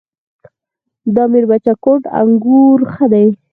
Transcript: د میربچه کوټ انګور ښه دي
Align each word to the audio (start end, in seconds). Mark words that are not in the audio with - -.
د 1.15 1.17
میربچه 1.31 1.73
کوټ 1.83 2.03
انګور 2.19 2.79
ښه 2.93 3.05
دي 3.13 3.27